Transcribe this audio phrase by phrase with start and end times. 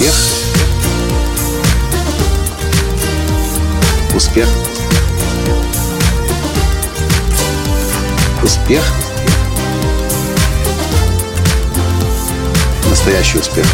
[0.00, 0.14] Успех.
[4.14, 4.48] Успех.
[8.42, 8.82] Успех.
[12.88, 13.66] Настоящий успех.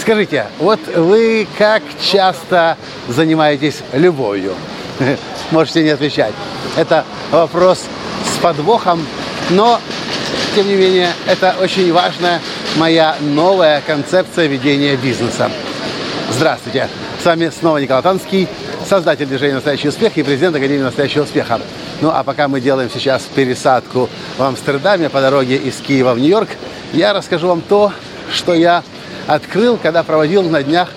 [0.00, 2.78] Скажите, вот вы как часто
[3.08, 4.54] занимаетесь любовью?
[5.50, 6.32] Можете не отвечать.
[6.76, 7.84] Это вопрос
[8.24, 9.04] с подвохом,
[9.50, 9.80] но,
[10.58, 12.40] тем не менее, это очень важная
[12.78, 15.52] моя новая концепция ведения бизнеса.
[16.32, 16.88] Здравствуйте!
[17.22, 18.48] С вами снова Николай Танский,
[18.84, 21.60] создатель движения «Настоящий успех» и президент Академии «Настоящего успеха».
[22.00, 26.48] Ну, а пока мы делаем сейчас пересадку в Амстердаме по дороге из Киева в Нью-Йорк,
[26.92, 27.92] я расскажу вам то,
[28.34, 28.82] что я
[29.28, 30.88] открыл, когда проводил на днях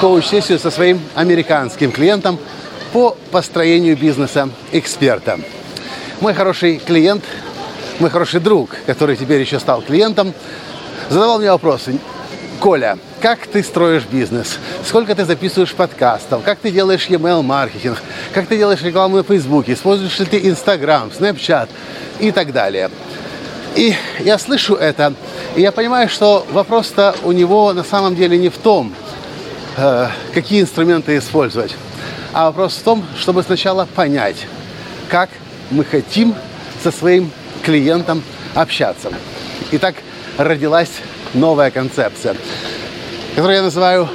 [0.00, 2.38] коуч-сессию со своим американским клиентом
[2.92, 5.40] по построению бизнеса эксперта.
[6.20, 7.24] Мой хороший клиент,
[8.00, 10.32] мой хороший друг, который теперь еще стал клиентом,
[11.08, 11.98] задавал мне вопросы.
[12.60, 14.58] Коля, как ты строишь бизнес?
[14.84, 16.42] Сколько ты записываешь подкастов?
[16.42, 17.98] Как ты делаешь email маркетинг?
[18.32, 19.74] Как ты делаешь рекламу на Фейсбуке?
[19.74, 21.68] Используешь ли ты Инстаграм, Снэпчат
[22.18, 22.90] и так далее?
[23.76, 25.14] И я слышу это,
[25.54, 28.92] и я понимаю, что вопрос-то у него на самом деле не в том,
[29.76, 31.76] э, какие инструменты использовать,
[32.32, 34.46] а вопрос в том, чтобы сначала понять,
[35.08, 35.30] как
[35.70, 36.34] мы хотим
[36.82, 37.30] со своим
[37.68, 38.22] клиентом
[38.54, 39.12] общаться.
[39.72, 39.96] И так
[40.38, 40.88] родилась
[41.34, 42.34] новая концепция,
[43.34, 44.08] которую я называю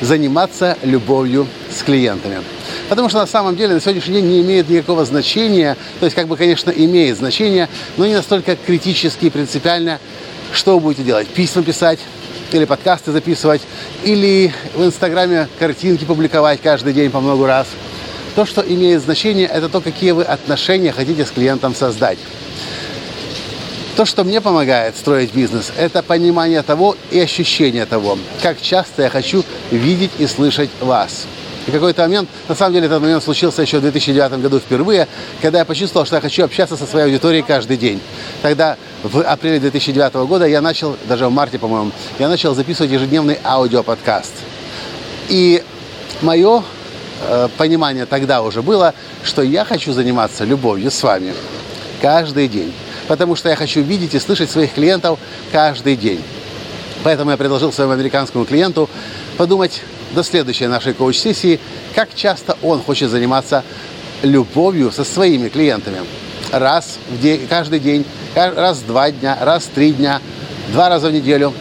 [0.00, 2.40] «заниматься любовью с клиентами».
[2.88, 6.28] Потому что на самом деле на сегодняшний день не имеет никакого значения, то есть как
[6.28, 10.00] бы, конечно, имеет значение, но не настолько критически и принципиально,
[10.50, 11.28] что вы будете делать.
[11.28, 11.98] Письма писать,
[12.52, 13.60] или подкасты записывать,
[14.02, 17.66] или в Инстаграме картинки публиковать каждый день по много раз.
[18.34, 22.18] То, что имеет значение, это то, какие вы отношения хотите с клиентом создать.
[24.02, 29.08] То, что мне помогает строить бизнес, это понимание того и ощущение того, как часто я
[29.08, 31.26] хочу видеть и слышать вас.
[31.68, 35.06] И какой-то момент, на самом деле этот момент случился еще в 2009 году впервые,
[35.40, 38.00] когда я почувствовал, что я хочу общаться со своей аудиторией каждый день.
[38.42, 43.38] Тогда в апреле 2009 года я начал, даже в марте, по-моему, я начал записывать ежедневный
[43.44, 44.32] аудиоподкаст.
[45.28, 45.62] И
[46.22, 46.64] мое
[47.20, 51.34] э, понимание тогда уже было, что я хочу заниматься любовью с вами
[52.00, 52.74] каждый день.
[53.08, 55.18] Потому что я хочу видеть и слышать своих клиентов
[55.50, 56.22] каждый день.
[57.02, 58.88] Поэтому я предложил своему американскому клиенту
[59.36, 59.82] подумать
[60.14, 61.58] до следующей нашей коуч-сессии,
[61.94, 63.64] как часто он хочет заниматься
[64.22, 65.98] любовью со своими клиентами.
[66.52, 68.04] Раз в день, каждый день,
[68.34, 70.20] раз в два дня, раз в три дня,
[70.70, 71.52] два раза в неделю.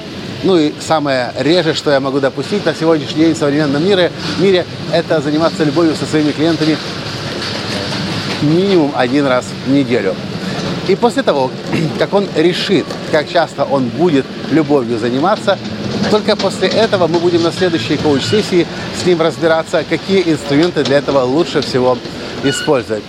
[0.44, 4.66] Ну и самое реже, что я могу допустить на сегодняшний день в современном мире, мире,
[4.92, 6.78] это заниматься любовью со своими клиентами
[8.42, 10.16] минимум один раз в неделю.
[10.92, 11.50] И после того,
[12.00, 15.58] как он решит, как часто он будет любовью заниматься,
[16.10, 18.68] только после этого мы будем на следующей коуч-сессии
[19.02, 21.98] с ним разбираться, какие инструменты для этого лучше всего
[22.44, 23.04] использовать.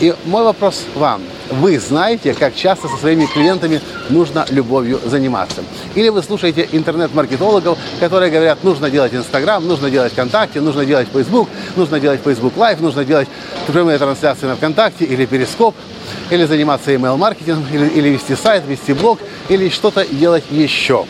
[0.00, 1.22] И мой вопрос вам.
[1.52, 5.62] Вы знаете, как часто со своими клиентами нужно любовью заниматься?
[5.94, 11.50] Или вы слушаете интернет-маркетологов, которые говорят, нужно делать Инстаграм, нужно делать ВКонтакте, нужно делать Facebook,
[11.76, 13.28] нужно делать Facebook Live, нужно делать
[13.66, 15.74] прямые трансляции на ВКонтакте или Перископ,
[16.30, 19.18] или заниматься email-маркетингом, или, или вести сайт, вести блог,
[19.50, 21.04] или что-то делать еще.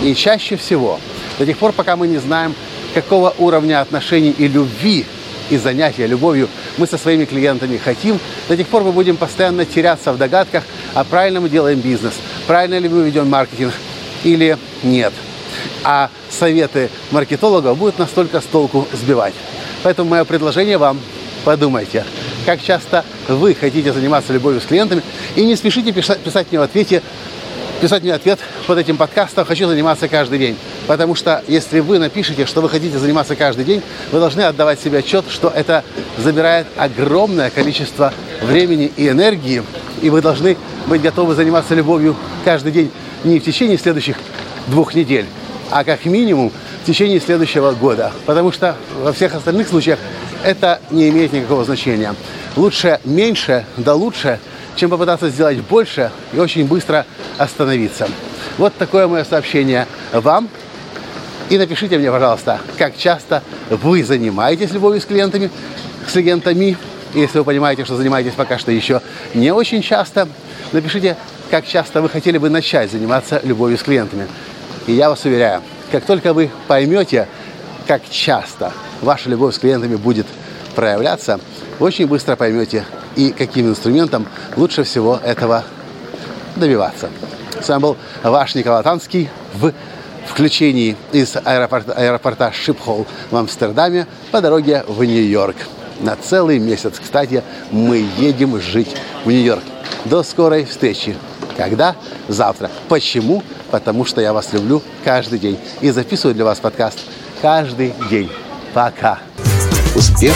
[0.00, 0.98] И чаще всего,
[1.38, 2.54] до тех пор, пока мы не знаем,
[2.94, 5.04] какого уровня отношений и любви
[5.50, 8.18] и занятия любовью мы со своими клиентами хотим,
[8.48, 12.14] до тех пор мы будем постоянно теряться в догадках, а правильно мы делаем бизнес,
[12.46, 13.74] правильно ли мы ведем маркетинг
[14.24, 15.12] или нет.
[15.84, 19.34] А советы маркетологов будут настолько с толку сбивать.
[19.82, 21.00] Поэтому мое предложение вам–
[21.44, 22.04] подумайте,
[22.44, 25.02] как часто вы хотите заниматься любовью с клиентами,
[25.36, 27.02] и не спешите писать, мне в ответе
[27.80, 30.56] писать мне ответ под этим подкастом «Хочу заниматься каждый день».
[30.88, 34.98] Потому что если вы напишете, что вы хотите заниматься каждый день, вы должны отдавать себе
[34.98, 35.84] отчет, что это
[36.16, 39.62] забирает огромное количество времени и энергии,
[40.00, 42.90] и вы должны быть готовы заниматься любовью каждый день
[43.22, 44.16] не в течение следующих
[44.68, 45.26] двух недель,
[45.70, 46.50] а как минимум
[46.82, 48.10] в течение следующего года.
[48.24, 49.98] Потому что во всех остальных случаях
[50.42, 52.14] это не имеет никакого значения.
[52.56, 54.40] Лучше меньше, да лучше–
[54.78, 57.04] чем попытаться сделать больше и очень быстро
[57.36, 58.08] остановиться.
[58.56, 60.48] Вот такое мое сообщение вам.
[61.50, 65.50] И напишите мне, пожалуйста, как часто вы занимаетесь любовью с клиентами,
[66.06, 66.76] с клиентами.
[67.14, 69.00] Если вы понимаете, что занимаетесь пока что еще
[69.34, 70.28] не очень часто,
[70.72, 71.16] напишите,
[71.50, 74.28] как часто вы хотели бы начать заниматься любовью с клиентами.
[74.86, 77.26] И я вас уверяю, как только вы поймете,
[77.86, 80.26] как часто ваша любовь с клиентами будет
[80.74, 81.40] проявляться,
[81.78, 82.84] вы очень быстро поймете,
[83.16, 85.64] и каким инструментом лучше всего этого
[86.56, 87.08] добиваться.
[87.62, 89.72] С вами был ваш Николай Танский в
[90.30, 95.56] включении из аэропорта, аэропорта Шипхол в Амстердаме по дороге в Нью-Йорк.
[96.00, 98.94] На целый месяц, кстати, мы едем жить
[99.24, 99.62] в Нью-Йорк.
[100.04, 101.16] До скорой встречи.
[101.56, 101.96] Когда?
[102.28, 102.70] Завтра.
[102.88, 103.42] Почему?
[103.70, 105.58] Потому что я вас люблю каждый день.
[105.80, 107.00] И записываю для вас подкаст
[107.42, 108.30] каждый день.
[108.72, 109.18] Пока.
[109.96, 110.34] Успех.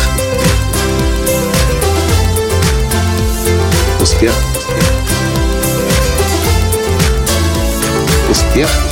[4.00, 4.32] Успех.
[8.28, 8.91] Успех.